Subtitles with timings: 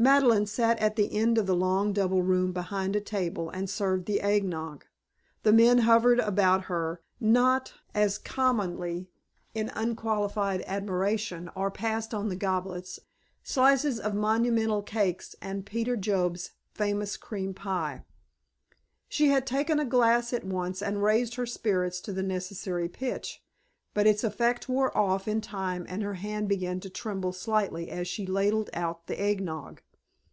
[0.00, 4.06] Madeleine sat at the end of the long double room behind a table and served
[4.06, 4.84] the eggnog.
[5.42, 9.10] The men hovered about her, not, as commonly,
[9.56, 13.00] in unqualified admiration, or passed on the goblets,
[13.42, 18.04] slices of the monumental cakes, and Peter Job's famous cream pie.
[19.08, 23.42] She had taken a glass at once and raised her spirits to the necessary pitch;
[23.94, 28.06] but its effect wore off in time and her hand began to tremble slightly as
[28.06, 29.82] she ladled out the eggnog.